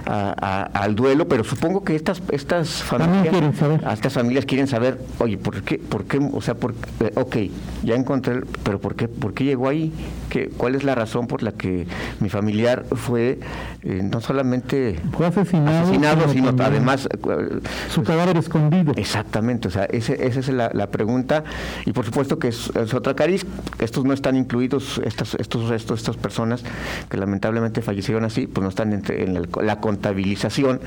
al 0.06 0.96
duelo, 0.96 1.28
pero 1.28 1.44
supongo 1.44 1.84
que 1.84 1.96
estas, 1.96 2.22
estas 2.32 2.84
familias, 2.84 3.30
quieren 3.30 3.56
saber. 3.56 3.82
estas 3.92 4.14
familias 4.14 4.46
quieren 4.46 4.68
saber, 4.68 5.00
oye, 5.20 5.38
¿por 5.38 5.62
qué, 5.62 5.78
por 5.78 6.06
qué, 6.06 6.20
o 6.20 6.42
sea, 6.42 6.56
por, 6.56 6.74
eh, 7.00 7.12
ok, 7.16 7.38
ya 7.84 7.96
encontré, 7.96 8.42
pero 8.64 8.80
¿por 8.80 8.96
qué, 8.96 9.08
por 9.08 9.34
qué 9.34 9.44
llegó 9.44 9.68
ahí? 9.68 9.92
¿Qué, 10.30 10.50
¿Cuál 10.50 10.76
es 10.76 10.84
la 10.84 10.96
razón 10.96 11.28
por 11.28 11.44
la 11.44 11.52
que 11.52 11.88
mi 12.20 12.30
familiar 12.30 12.86
fue 12.92 13.40
no 13.84 14.20
solamente 14.20 15.00
fue 15.14 15.26
asesinado, 15.26 15.84
asesinado 15.84 16.30
sino 16.30 16.50
además 16.60 17.08
eh, 17.12 17.60
su 17.90 18.04
cadáver 18.04 18.38
escondido. 18.38 18.94
Exactamente, 18.96 19.68
o 19.68 19.72
sea, 19.72 19.86
esa 19.86 20.14
es 20.14 20.50
la, 20.50 20.88
pregunta. 20.88 21.44
Y 21.86 21.94
por 21.94 22.06
supuesto 22.06 22.40
que 22.40 22.50
es, 22.50 22.70
otra 22.94 23.16
cariz. 23.16 23.46
Estos 23.80 24.04
no 24.06 24.14
están 24.14 24.36
incluidos, 24.36 25.00
estos, 25.06 25.36
estos 25.36 25.70
restos, 25.70 26.00
estas 26.00 26.18
personas 26.18 26.64
que 27.10 27.18
lamentablemente 27.18 27.82
fallecieron 27.82 28.26
así, 28.26 28.48
pues 28.48 28.64
no 28.64 28.70
están 28.70 28.94
en 28.94 29.48
la, 29.62 29.80
contabilización 29.80 30.82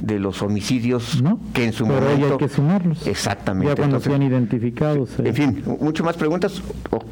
de 0.00 0.18
los 0.18 0.42
homicidios 0.42 1.22
que 1.52 1.64
en 1.64 1.72
su 1.72 1.86
pero 1.86 2.00
momento. 2.00 2.32
hay 2.32 2.38
que 2.38 2.48
sumarlos. 2.48 3.06
Exactamente. 3.06 3.68
Ya 3.68 3.76
cuando 3.76 4.00
sean 4.00 4.22
identificados. 4.22 5.10
Eh. 5.18 5.28
En 5.28 5.34
fin, 5.34 5.64
mucho 5.80 6.04
más 6.04 6.16
preguntas. 6.16 6.62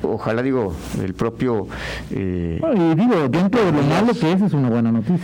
ojalá, 0.02 0.42
digo, 0.42 0.74
el 1.02 1.14
propio. 1.14 1.68
Eh, 2.10 2.60
y 2.60 2.94
digo, 2.94 3.28
dentro 3.28 3.64
de 3.64 3.72
lo 3.72 3.82
malo 3.82 4.12
que 4.14 4.32
es, 4.32 4.42
es 4.42 4.52
una 4.52 4.70
buena 4.70 4.90
noticia 4.90 5.20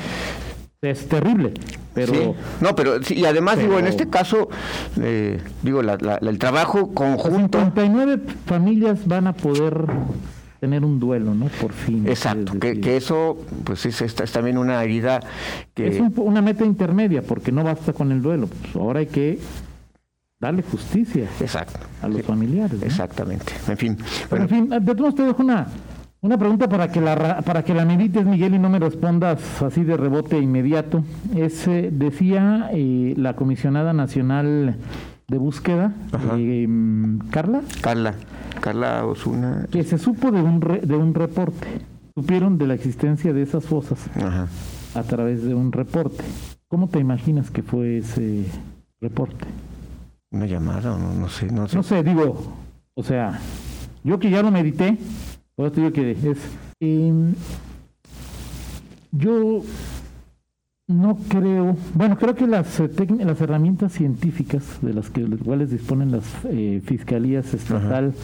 es 0.83 1.09
terrible. 1.09 1.55
Pero, 1.95 2.35
No, 2.61 2.75
pero 2.75 2.97
y 3.09 3.25
además 3.25 3.59
digo, 3.59 3.79
en 3.79 3.87
este 3.87 4.09
caso, 4.09 4.49
eh, 5.01 5.41
digo, 5.63 5.81
el 5.81 6.39
trabajo 6.39 6.93
conjunto... 6.93 7.59
59 7.59 8.21
familias 8.45 9.07
van 9.07 9.29
a 9.29 9.33
poder 9.33 9.87
tener 10.67 10.85
un 10.85 10.99
duelo, 10.99 11.33
¿no? 11.33 11.47
Por 11.47 11.73
fin. 11.73 12.09
Exacto, 12.09 12.59
que, 12.59 12.97
eso 12.97 13.39
pues 13.63 13.87
es, 13.87 14.15
también 14.33 14.59
una 14.59 14.83
herida 14.83 15.21
que... 15.75 15.87
Es 15.87 16.03
una 16.17 16.43
meta 16.43 16.65
intermedia, 16.65 17.23
porque 17.23 17.53
no 17.53 17.63
basta 17.63 17.93
con 17.93 18.11
el 18.11 18.21
duelo, 18.21 18.49
pues 18.49 18.75
ahora 18.75 18.99
hay 18.99 19.07
que 19.07 19.39
darle 20.41 20.65
justicia 20.65 21.29
Exacto. 21.41 21.79
a 22.03 22.09
los 22.09 22.23
familiares. 22.23 22.83
Exactamente, 22.83 23.53
en 23.69 23.77
fin. 23.77 23.97
Pero 24.29 24.43
en 24.43 24.49
fin, 24.49 24.69
de 24.69 24.95
todos 24.97 25.15
te 25.15 25.23
dejo 25.23 25.41
una 25.41 25.69
una 26.21 26.37
pregunta 26.37 26.69
para 26.69 26.91
que 26.91 27.01
la 27.01 27.43
para 27.43 27.63
que 27.63 27.73
la 27.73 27.85
medites, 27.85 28.25
Miguel, 28.27 28.57
y 28.57 28.59
no 28.59 28.69
me 28.69 28.81
respondas 28.81 29.63
así 29.63 29.85
de 29.85 29.97
rebote 29.97 30.37
inmediato. 30.37 31.05
Es, 31.37 31.69
eh, 31.69 31.91
decía 31.93 32.71
eh, 32.73 33.15
la 33.17 33.37
comisionada 33.37 33.93
nacional 33.93 34.77
de 35.29 35.39
búsqueda, 35.39 35.93
eh, 36.37 36.69
Carla. 37.31 37.63
Carla, 37.81 38.15
Carla 38.61 39.05
Osuna. 39.05 39.67
Que 39.71 39.83
se 39.83 39.99
supo 39.99 40.31
de 40.31 40.41
un, 40.41 40.61
de 40.61 40.95
un 40.97 41.15
reporte. 41.15 41.67
Supieron 42.15 42.59
de 42.59 42.67
la 42.67 42.75
existencia 42.75 43.33
de 43.33 43.43
esas 43.43 43.65
fosas. 43.65 43.99
a 44.95 45.03
través 45.03 45.43
de 45.43 45.55
un 45.55 45.73
reporte. 45.73 46.25
¿Cómo 46.69 46.89
te 46.89 46.99
imaginas 46.99 47.51
que 47.51 47.63
fue 47.63 47.99
ese 47.99 48.47
reporte? 49.01 49.47
Una 50.31 50.47
llamada, 50.47 50.97
no, 50.99 51.13
no 51.13 51.29
sé, 51.29 51.47
no 51.53 51.69
sé. 51.69 51.77
No 51.77 51.83
sé, 51.83 52.03
digo, 52.03 52.53
o 52.95 53.03
sea, 53.03 53.39
yo 54.05 54.19
que 54.19 54.31
ya 54.31 54.43
lo 54.43 54.51
medité, 54.51 54.99
por 55.55 55.67
eso 55.67 55.77
digo 55.77 55.93
que 55.93 56.13
es... 56.13 56.39
em, 56.81 57.35
yo 59.13 59.63
no 60.89 61.17
creo, 61.29 61.77
bueno, 61.95 62.17
creo 62.17 62.35
que 62.35 62.47
las, 62.47 62.79
eh, 62.81 62.89
las 63.25 63.41
herramientas 63.41 63.93
científicas 63.93 64.79
de 64.83 64.95
las 64.95 65.11
que 65.11 65.23
las 65.23 65.41
cuales 65.41 65.71
disponen 65.71 66.13
las 66.13 66.25
eh, 66.45 66.81
fiscalías 66.85 67.53
estatal 67.55 68.15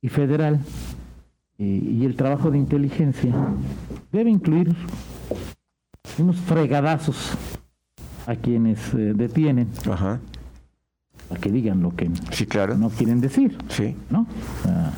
y 0.00 0.08
federal 0.08 0.60
eh, 1.58 1.64
y 1.82 2.04
el 2.04 2.16
trabajo 2.16 2.50
de 2.50 2.58
inteligencia 2.58 3.34
debe 4.12 4.30
incluir 4.30 4.74
unos 6.18 6.36
fregadazos 6.36 7.32
a 8.26 8.34
quienes 8.36 8.94
eh, 8.94 9.12
detienen 9.14 9.68
Ajá. 9.90 10.20
a 11.30 11.36
que 11.36 11.50
digan 11.52 11.82
lo 11.82 11.94
que 11.94 12.10
Sí, 12.30 12.46
claro. 12.46 12.78
no 12.78 12.88
quieren 12.88 13.20
decir, 13.20 13.58
Sí. 13.68 13.94
¿no? 14.10 14.20
O 14.22 14.62
sea, 14.62 14.92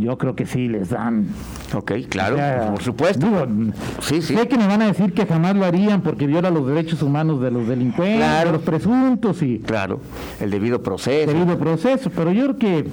yo 0.00 0.18
creo 0.18 0.34
que 0.34 0.46
sí 0.46 0.66
les 0.68 0.90
dan. 0.90 1.26
Ok, 1.74 1.92
claro, 2.08 2.34
O 2.34 2.38
sea, 2.38 2.70
por 2.72 2.82
supuesto. 2.82 3.26
digo, 3.26 3.46
Sí, 4.00 4.22
sí. 4.22 4.34
Sé 4.34 4.48
que 4.48 4.56
me 4.58 4.66
van 4.66 4.82
a 4.82 4.86
decir 4.86 5.12
que 5.12 5.26
jamás 5.26 5.54
lo 5.54 5.64
harían 5.64 6.00
porque 6.00 6.26
viola 6.26 6.50
los 6.50 6.66
derechos 6.66 7.02
humanos 7.02 7.40
de 7.40 7.50
los 7.50 7.68
delincuentes, 7.68 8.18
Claro. 8.18 8.46
de 8.48 8.52
los 8.54 8.62
presuntos 8.62 9.42
y 9.42 9.58
Claro. 9.60 10.00
El 10.40 10.50
debido 10.50 10.82
proceso. 10.82 11.30
debido 11.32 11.58
proceso, 11.58 12.10
pero 12.14 12.32
yo 12.32 12.56
creo 12.56 12.56
que 12.58 12.86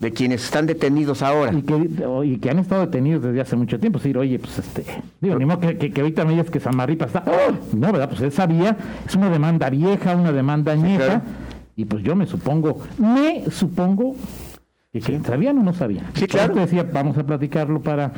De 0.00 0.12
quienes 0.12 0.42
están 0.44 0.66
detenidos 0.66 1.22
ahora. 1.22 1.52
y 1.52 1.62
que 1.62 1.90
y 2.24 2.38
que 2.38 2.50
han 2.50 2.58
estado 2.58 2.80
detenidos 2.86 3.22
desde 3.22 3.40
hace 3.40 3.54
mucho 3.54 3.78
tiempo, 3.78 3.98
decir, 4.00 4.18
oye, 4.18 4.36
pues 4.40 4.58
este, 4.58 4.84
digo, 5.20 5.38
ni 5.38 5.44
modo 5.44 5.60
que, 5.60 5.78
que, 5.78 5.92
que 5.92 6.00
ahorita 6.00 6.24
me 6.24 6.32
digas 6.32 6.50
que 6.50 6.58
Samarripa 6.58 7.04
está, 7.04 7.22
¡Oh! 7.24 7.52
no, 7.76 7.92
verdad, 7.92 8.08
pues 8.08 8.20
él 8.22 8.32
sabía, 8.32 8.76
es 9.06 9.14
una 9.14 9.30
demanda 9.30 9.70
vieja, 9.70 10.16
una 10.16 10.32
demanda 10.32 10.72
añeja, 10.72 11.04
claro. 11.04 11.20
y 11.76 11.84
pues 11.84 12.02
yo 12.02 12.16
me 12.16 12.26
supongo, 12.26 12.80
me 12.98 13.44
supongo 13.50 14.16
que, 14.92 15.00
que 15.00 15.20
sabían 15.20 15.58
o 15.58 15.62
no 15.62 15.72
sabían. 15.72 16.04
Sí, 16.14 16.26
claro. 16.26 16.54
decía, 16.54 16.82
vamos 16.92 17.16
a 17.16 17.24
platicarlo 17.24 17.80
para 17.80 18.12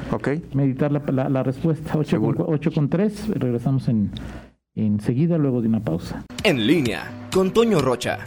meditar 0.55 0.91
la, 0.91 1.01
la- 1.13 1.29
la 1.29 1.43
respuesta. 1.45 1.93
8 1.97 1.97
con, 2.21 2.35
Seguro. 2.35 2.47
8 2.49 2.71
con 2.73 2.89
3, 2.89 3.29
regresamos 3.39 3.89
en 3.89 4.11
enseguida 4.75 5.39
luego 5.39 5.63
de 5.63 5.69
una 5.69 5.79
pausa. 5.81 6.25
En 6.43 6.67
línea 6.67 7.29
con 7.33 7.53
Toño 7.53 7.81
Rocha. 7.81 8.19